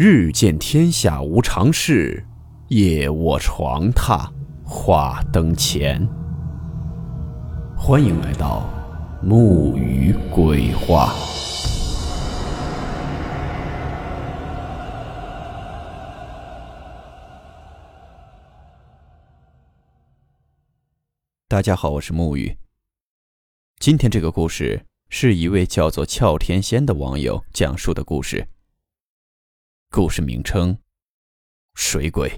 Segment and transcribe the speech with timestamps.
[0.00, 2.24] 日见天下无常事，
[2.68, 4.30] 夜卧床榻
[4.64, 6.08] 话灯前。
[7.76, 8.70] 欢迎来到
[9.20, 11.12] 木鱼鬼话。
[21.48, 22.56] 大家好，我是木鱼。
[23.80, 28.46] 今天这个故事是一位叫做俏天仙的网友讲述的故事。
[29.90, 30.76] 故事名称：
[31.74, 32.30] 水鬼。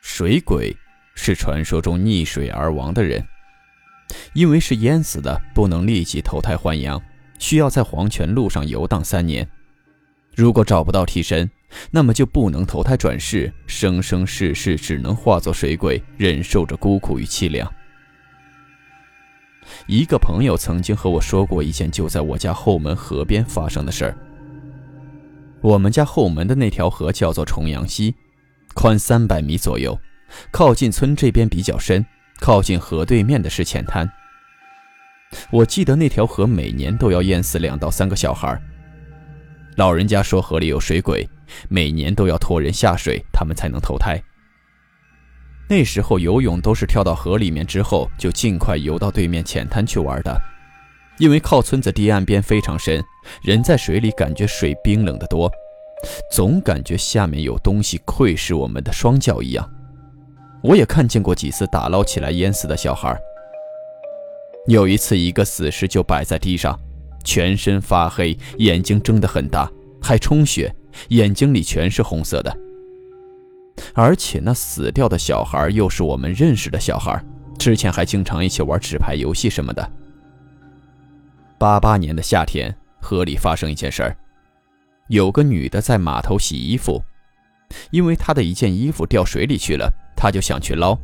[0.00, 0.74] 水鬼
[1.16, 3.26] 是传说中溺水而亡的人，
[4.34, 7.02] 因为是淹死的，不能立即投胎换阳，
[7.40, 9.46] 需要在黄泉路上游荡三年。
[10.36, 11.50] 如果找不到替身，
[11.90, 17.70] 那么就不能投胎转世，生生世世只能化作水鬼，忍受着孤苦与凄凉。
[19.86, 24.16] 一个朋友曾经和我说过一件就在我家后门河边发生的事儿。
[25.62, 28.14] 我们家后门的那条河叫做重阳溪，
[28.74, 29.98] 宽三百米左右，
[30.50, 32.04] 靠近村这边比较深，
[32.40, 34.06] 靠近河对面的是浅滩。
[35.50, 38.60] 我记得那条河每年都要淹死两到三个小孩。
[39.76, 41.28] 老人家说河里有水鬼。
[41.68, 44.20] 每年都要托人下水，他们才能投胎。
[45.68, 50.36] 那时候游泳都是跳到河里面之后，就尽快游到对面浅滩去玩的，
[51.18, 53.02] 因为靠村子堤岸边非常深，
[53.42, 55.50] 人在水里感觉水冰冷得多，
[56.30, 59.70] 总感觉下面有东西窥视我们的双脚一样。
[60.62, 63.16] 我也看见过几次打捞起来淹死的小孩。
[64.66, 66.78] 有一次，一个死尸就摆在地上，
[67.24, 69.68] 全身发黑，眼睛睁得很大，
[70.00, 70.72] 还充血。
[71.08, 72.56] 眼睛里全是红色的，
[73.94, 77.20] 而且那死掉的小孩又是我们认识的小孩，
[77.58, 79.92] 之前还经常一起玩纸牌游戏什么的。
[81.58, 84.16] 八八年的夏天，河里发生一件事儿，
[85.08, 87.02] 有个女的在码头洗衣服，
[87.90, 90.96] 因为她的一件衣服掉水里去了，她就想去捞，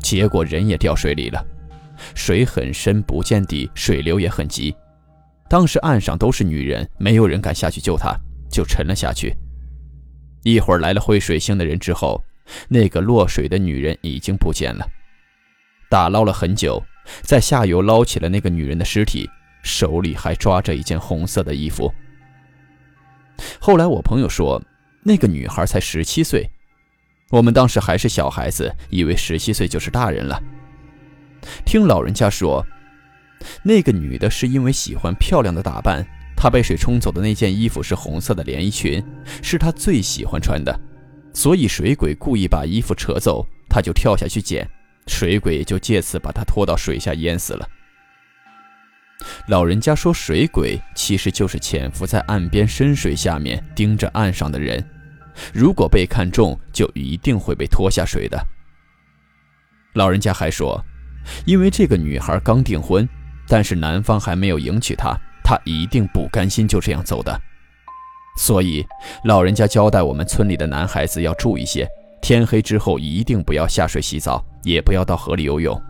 [0.00, 1.44] 结果人也掉水里了，
[2.14, 4.74] 水很深不见底，水流也很急，
[5.48, 8.18] 当时岸上都是女人，没有人敢下去救她。
[8.50, 9.36] 就沉了下去。
[10.42, 12.24] 一会儿来了会水性的人之后，
[12.66, 14.88] 那个落水的女人已经不见了。
[15.90, 16.82] 打捞了很久，
[17.20, 19.28] 在下游捞起了那个女人的尸体，
[19.62, 21.92] 手里还抓着一件红色的衣服。
[23.60, 24.62] 后来我朋友说，
[25.02, 26.50] 那个女孩才十七岁，
[27.30, 30.42] 我们当时还是小孩子，以为十七岁就是大人了。
[31.66, 32.66] 听老人家说，
[33.62, 36.06] 那个女的是因为喜欢漂亮的打扮。
[36.40, 39.04] 她被水冲走的那件衣服是红色的连衣裙，
[39.42, 40.80] 是她最喜欢穿的，
[41.34, 44.64] 所以水鬼故意把衣服扯走，她就跳下去捡，
[45.08, 47.68] 水鬼就借此把她拖到水下淹死了。
[49.48, 54.88] 老人家说，水鬼其实就是潜伏在岸边深水下面盯着岸上的人，
[55.52, 58.40] 如果被看中，就一定会被拖下水的。
[59.94, 60.80] 老人家还说，
[61.46, 63.08] 因为这个女孩刚订婚，
[63.48, 65.16] 但是男方还没有迎娶她。
[65.42, 67.40] 她一定不甘心就这样走的，
[68.36, 68.86] 所以
[69.24, 71.88] 老人家交代我们村里的男孩子要注意些，
[72.20, 75.80] 天黑之后一定不要下水洗澡，也不要到河里游泳。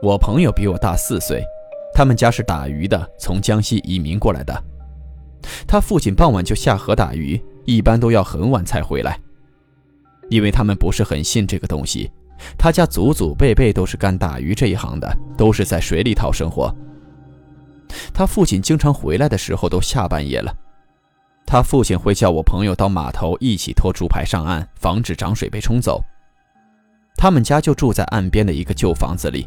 [0.00, 1.42] 我朋友比我大四岁，
[1.92, 4.64] 他们家是打鱼的，从江西移民过来的。
[5.66, 9.18] 他父亲傍晚就下河打鱼，一般都要很晚才回来，
[10.30, 12.12] 因为他们不是很信这个东西。
[12.58, 16.74] 他家祖祖辈辈都是干打鱼这一行的，都是在水里讨生活。
[18.12, 20.54] 他父亲经常回来的时候都下半夜了，
[21.46, 26.02] 他父亲会叫我朋友到码头一起拖竹排上岸，防止涨水被冲走。
[27.16, 29.46] 他们家就住在岸边的一个旧房子里。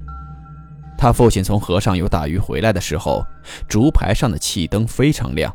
[0.98, 3.22] 他父亲从河上游打鱼回来的时候，
[3.68, 5.54] 竹排上的气灯非常亮，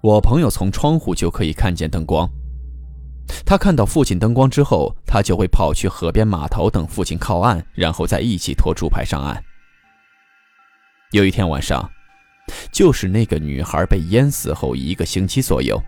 [0.00, 2.30] 我朋友从窗户就可以看见灯光。
[3.44, 9.42] 他看到父亲灯光之后，他就会跑去河边码头等父亲靠岸，然后再一起拖竹排上岸。
[11.12, 11.90] 有一天晚上。
[12.72, 15.80] 就是那个女孩被淹死后一个星期左右，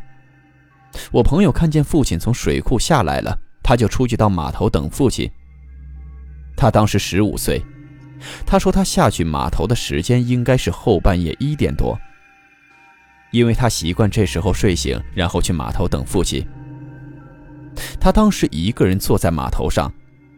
[1.10, 5.28] 我朋友看见父亲从水库下来了，他就出去到码头等父亲。
[6.56, 7.60] 他当时十五岁，
[8.46, 11.98] 他说他下去码头的时间应该是后半夜一点多，
[13.32, 16.46] 因为他习惯这时候睡醒，然后去码头等父亲。
[18.00, 19.92] 他当时一个人坐在码头上，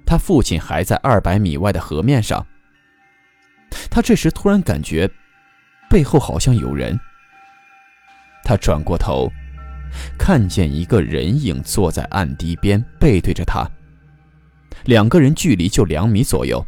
[0.07, 2.47] 他父亲还在二百米外的河面上。
[3.91, 5.11] 他这时突然感觉。
[5.91, 6.99] 背后好像有人，
[8.43, 9.31] 他转过头，
[10.19, 13.65] 看见一个人影坐在岸堤边，背对着他。
[14.87, 16.67] 两个人距离就两米左右。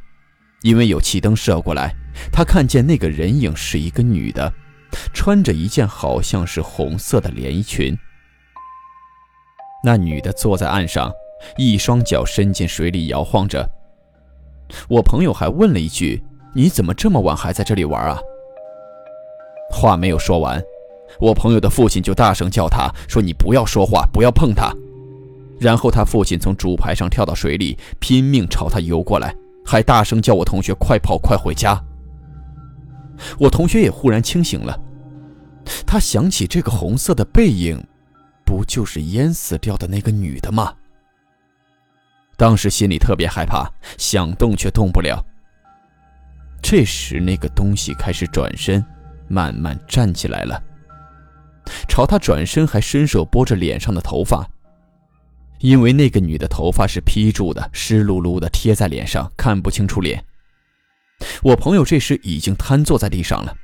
[0.62, 1.92] 因为有气灯射过来，
[2.30, 4.52] 他看见那个人影是一个女的，
[5.12, 7.98] 穿着一件好像是红色的连衣裙。
[9.86, 11.12] 那女的坐在岸上，
[11.56, 13.64] 一双脚伸进水里摇晃着。
[14.88, 16.20] 我朋友还问了一句
[16.52, 18.18] ：“你怎么这么晚还在这里玩啊？”
[19.70, 20.60] 话没有说完，
[21.20, 24.74] 我朋友的父亲就大声叫他说：“你不要说话，不要碰他。”
[25.60, 29.32] 然后他父亲从竹排上跳到水里，拼命朝他游过来，
[29.64, 31.80] 还大声叫我同学快跑，快回家。
[33.38, 34.76] 我同学也忽然清醒了，
[35.86, 37.80] 他想起这个红色的背影，
[38.46, 40.72] 不就是淹死掉的那个女的吗？
[42.38, 45.22] 当时心里特别害怕，想动却动不了。
[46.62, 48.84] 这时，那个东西开始转身，
[49.28, 50.62] 慢慢站起来了，
[51.88, 54.48] 朝他转身，还伸手拨着脸上的头发。
[55.60, 60.22] 因为那个女的头发是披住的，湿漉漉的贴在脸上，看不清楚脸。
[61.42, 63.56] 我朋友这时已经瘫坐在地上了，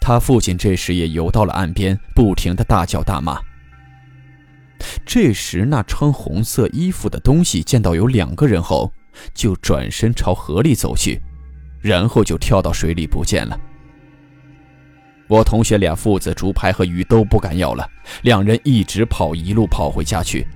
[0.00, 3.38] 他父亲这时也游到了岸边，不停的大叫大骂。
[5.04, 8.92] 这时，那穿红色衣服的东西见到有两个人后，
[9.34, 11.20] 就转身朝河里走去，
[11.80, 13.58] 然后就跳到水里不见了。
[15.26, 17.86] 我同学俩父子竹排和鱼都不敢要了，
[18.22, 20.46] 两人一直跑，一路跑回家去。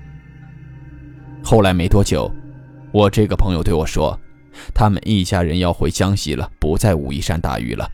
[1.43, 2.33] 后来没多久，
[2.91, 4.19] 我这个朋友对我说，
[4.73, 7.87] 他们一家人要回江西了，不在武夷山打鱼了。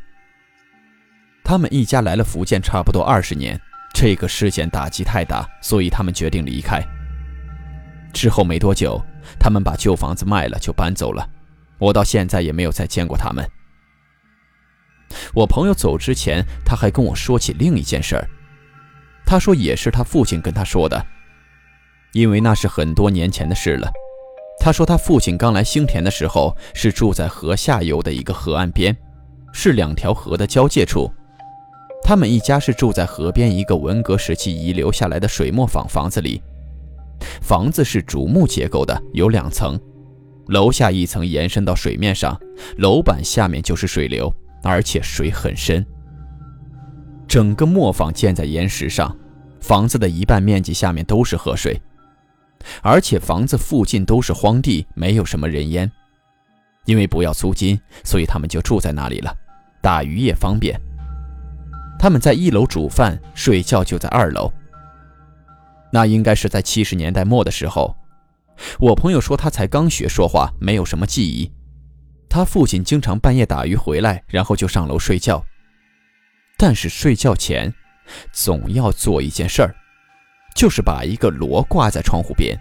[1.43, 3.59] 他们一家来了福建差不多二十年，
[4.01, 6.81] 这个事件打击太大，所以他们决定离开。
[8.13, 8.97] 之后没多久，
[9.37, 11.29] 他们把旧房子卖了，就搬走了。
[11.77, 13.45] 我到现在也没有再见过他们。
[15.33, 18.25] 我朋友走之前，他还跟我说起另一件事儿，
[19.25, 21.05] 他说也是他父亲跟他说的。
[22.13, 23.91] 因为那是很多年前的事了。
[24.61, 28.95] 他说，他父亲刚来兴田的时候是住在河下游的一个河岸边，
[29.51, 31.13] 是两条河的交界处。
[32.09, 36.41] 他们一家是住在河边一个文革时期遗留下来的水磨坊房子里。
[37.39, 39.79] 房子是竹木结构的，有两层，
[40.47, 42.35] 楼下一层延伸到水面上，
[42.77, 44.33] 楼板下面就是水流，
[44.63, 45.85] 而且水很深。
[47.27, 49.15] 整个磨坊建在岩石上，
[49.59, 51.79] 房子的一半面积下面都是河水。
[52.81, 55.91] 而且房子附近都是荒地，没有什么人烟。
[56.85, 59.31] 因为不要租金，所以他们就住在那里了，
[59.79, 60.75] 打鱼也方便。
[61.99, 64.51] 他们在一楼煮饭、睡觉，就在二楼。
[65.91, 67.95] 那应该是在七十年代末的时候。
[68.79, 71.51] 我朋友说他才刚学说话，没有什么记忆。
[72.29, 75.43] 他父亲经常半夜打鱼回来，然后就上楼睡觉。
[76.57, 77.73] 但是睡觉前，
[78.31, 79.75] 总要做一件事儿。
[80.55, 82.57] 就是把一个锣挂在窗户边。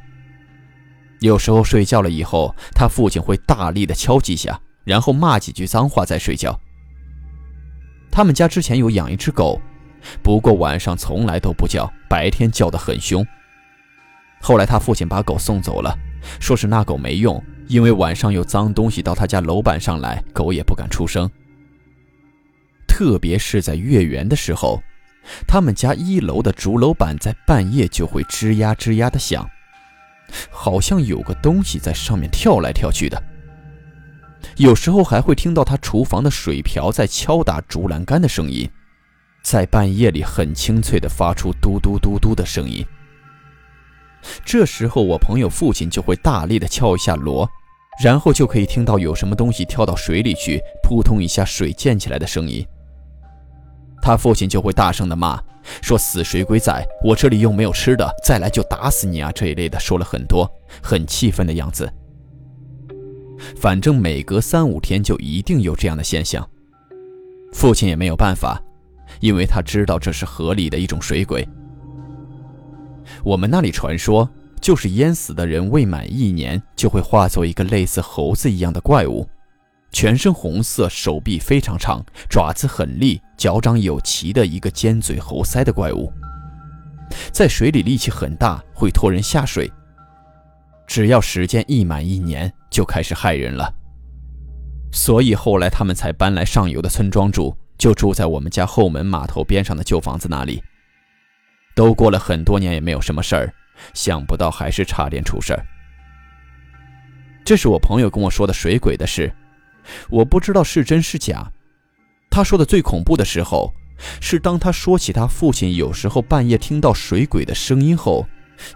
[1.21, 6.59] 有时候睡觉了以后，他父亲会大力的敲几下，然后骂几句脏话再睡觉。
[8.11, 9.61] 他们家之前有养一只狗，
[10.23, 13.27] 不过晚上从来都不叫，白天叫得很凶。
[14.41, 15.97] 后来他父亲把狗送走了，
[16.41, 21.31] 说是那狗没用，因为晚上有脏东西到他家楼板上来，狗也不敢出声。
[22.87, 24.83] 特别是在月圆的时候。
[25.47, 29.47] 他们家一楼的竹楼板在半夜就会吱呀吱呀的响，
[30.51, 33.23] 好像有个东西在上面跳来跳去的。
[34.59, 38.69] 有时候还会听到他厨房的水瓢在敲打竹栏杆的声音，
[39.41, 42.85] 在半夜里很清脆的发出嘟嘟嘟嘟的声音。
[44.45, 47.49] 这时候我朋友父亲就会大力的敲一下锣，
[48.03, 52.67] 然后就可以听到有什么东西跳到水里去，扑通一下水溅起来的声音。
[54.03, 55.41] 他父亲就会大声的骂，
[55.83, 60.51] 说：“死水鬼仔，我这里又没有吃的，再来就打死你啊！”这一类的说了很多，
[60.83, 61.89] 很气愤的样子。
[63.57, 66.49] 反正每隔三五天就一定有这样的现象。
[67.53, 68.61] 父亲也没有办法，
[69.21, 71.47] 因为他知道这是河里的一种水鬼。
[73.25, 74.29] 我们那里传说，
[74.61, 79.29] 就是淹死的人未满一年就会化作一个类似猴子一样的怪物。
[79.91, 86.13] 全身红色，手臂非常长，爪子很利，脚掌有鳍的一个尖嘴猴腮的怪物，
[87.33, 89.73] 在水里力气很大，会拖人下水。
[90.89, 93.73] 只要时间一满一年，就开始害人了。
[94.91, 100.63] 所以后来他们才搬来上游的村庄住，就住在我们家后门码头边上的旧房子那里。
[101.75, 103.53] 都过了很多年，也没有什么事儿，
[103.93, 105.65] 想不到还是差点出事儿。
[107.45, 109.31] 这是我朋友跟我说的水鬼的事。
[110.09, 111.53] 我不知道是真是假。
[112.31, 113.73] 他说的最恐怖的时候，
[114.21, 118.27] 是当他说起他父亲有时候半夜听到水鬼的声音后，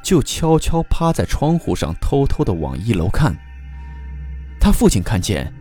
[0.03, 3.37] 就悄悄趴在窗户上偷偷的往一楼看，
[4.61, 5.53] 他父亲看见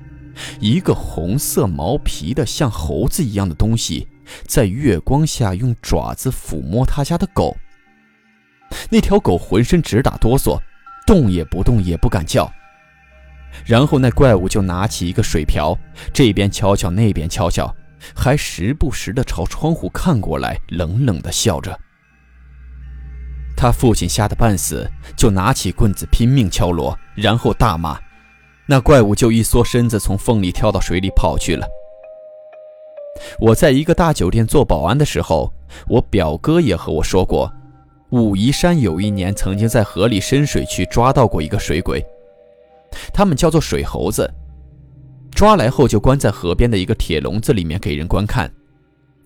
[0.59, 4.07] 一个红色毛皮的像猴子一样的东西，
[4.47, 7.55] 在月光下用爪子抚摸他家的狗。
[8.89, 10.57] 那条狗浑身直打哆嗦，
[11.05, 12.51] 动也不动，也不敢叫。
[13.65, 15.77] 然后那怪物就拿起一个水瓢，
[16.13, 17.75] 这边敲敲，那边敲敲，
[18.15, 21.77] 还时不时地朝窗户看过来，冷冷地笑着。
[23.61, 27.95] 他父亲吓得半死，就拿起棍子拼命敲锣，然后大骂。
[28.65, 31.67] 那怪物就一缩身子，从缝里跳到水里跑去了。
[33.39, 35.53] 我在一个大酒店做保安的时候，
[35.87, 37.53] 我表哥也和我说过，
[38.09, 42.03] 武夷山有一年曾经在河里深水区抓到过一个水鬼。
[43.13, 44.27] 他们叫做水猴子，
[45.35, 48.51] 抓来后就关在河边的一个铁笼子里面给人观看，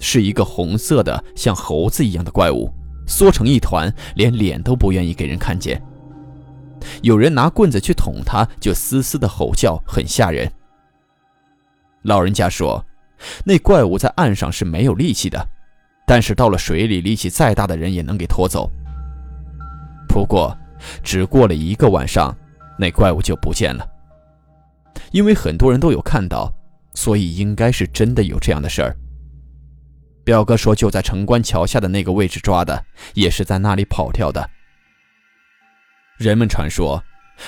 [0.02, 2.70] 是一个红色的像猴子一样的怪物，
[3.06, 5.82] 缩成一团，连脸都不愿意给人看见。
[7.02, 10.52] 有人拿棍子去捅他，就嘶嘶的吼叫，很吓人。
[12.04, 12.86] 老人家说，
[13.44, 15.48] 那怪物在岸上是没有力气的，
[16.06, 18.70] 但是到了水里，力气再大的人也能给拖走。
[20.08, 20.56] 不过，
[21.04, 22.36] 只过了一个晚上。
[22.78, 23.88] 那怪物就不见了，
[25.12, 26.54] 因为很多人都有看到，
[26.94, 28.94] 所以应该是真的有这样的事儿。
[30.26, 34.50] 表哥说，就在城关桥下的那个位置抓的，也是在那里跑掉的。
[36.18, 37.04] 人们传说，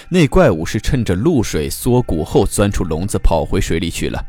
[0.09, 4.23] 那怪物是趁着露水缩骨后钻出笼子跑回水里去了。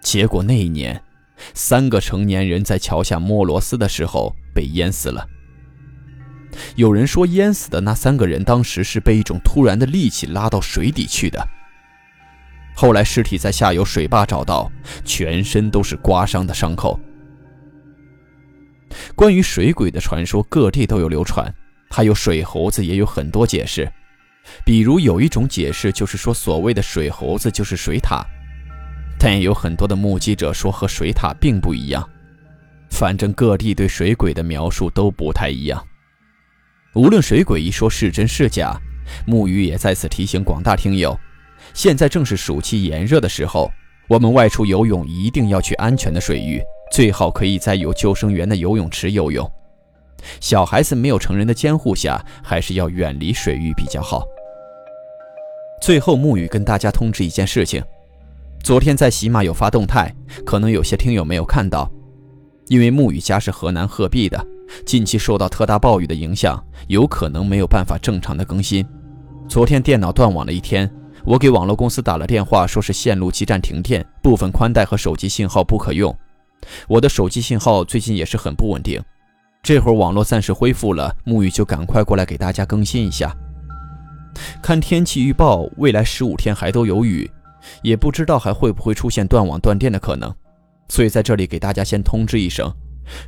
[0.00, 1.02] 结果那一年，
[1.54, 5.26] 三个成年人在桥下摸螺丝的时候被淹死了。
[6.76, 11.44] 有人说，淹死的那三个人当时是被一种突然的力气拉到水底去的。
[12.76, 14.70] 后来尸体在下游水坝找到，
[15.04, 17.00] 全身都是刮伤的伤口。
[19.14, 21.52] 关于水鬼的传说，各地都有流传，
[21.90, 23.90] 还有水猴子也有很多解释。
[24.64, 28.22] 比如有一种解释就是说，所谓的水猴子就是水獭，
[29.18, 32.06] 但也有很多的目击者说和水獭并不一样。
[32.90, 35.84] 反正各地对水鬼的描述都不太一样。
[36.94, 38.78] 无论水鬼一说是真是假，
[39.26, 41.18] 木鱼也再次提醒广大听友：
[41.72, 43.72] 现在正是暑期炎热的时候，
[44.08, 46.62] 我们外出游泳一定要去安全的水域，
[46.94, 49.50] 最好可以在有救生员的游泳池游泳。
[50.38, 54.24] 小孩子没有成人的监护下，还是要远离水域比较好。
[55.82, 57.82] 最后，沐雨跟大家通知一件事情：
[58.62, 60.14] 昨天在喜马有发动态，
[60.46, 61.90] 可能有些听友没有看到，
[62.68, 64.40] 因为沐雨家是河南鹤壁的。
[64.86, 68.86] 近期受到特大暴雨的影响，有可能没有办法正常的更新。
[69.48, 70.88] 昨天电脑断网了一天，
[71.24, 76.16] 我给网络公司打了电话，说是线路基站停电，部分宽带和手机信号不可用。
[76.88, 79.02] 我的手机信号最近也是很不稳定，
[79.62, 83.34] 这会儿网络暂时恢复了，沐雨就赶快过来给大家更新一下。
[84.62, 87.30] 看天气预报，未来十五天还都有雨，
[87.82, 90.34] 也不知道还会不会出现断网断电的可能，
[90.88, 92.72] 所以在这里给大家先通知一声。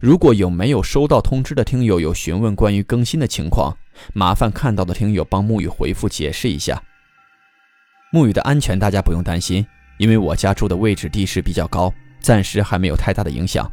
[0.01, 3.77] 如果有没有收到通知的听友有询问关于更新的情况，
[4.15, 6.83] 麻烦看到的听友帮沐雨回复解释一下。
[8.13, 9.67] 沐雨的安全大家不用担心，
[9.99, 11.93] 因为我家住的位置地势比较高，
[12.27, 13.71] 暂时还没有太大的影响。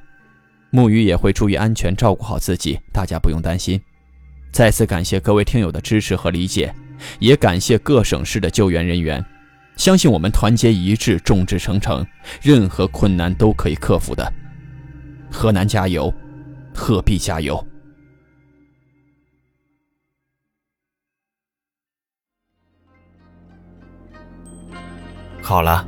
[0.72, 3.82] 沐雨也会注意安全，照顾好自己，大家不用担心。
[4.52, 6.72] 再次感谢各位听友的支持和理解，
[7.18, 9.26] 也感谢各省市的救援人员。
[9.76, 12.06] 相信我们团结一致，众志成城，
[12.44, 14.32] 任何困难都可以克服的。
[15.32, 16.14] 河南加油，
[16.76, 17.66] 鹤壁加油！
[25.42, 25.88] 好了，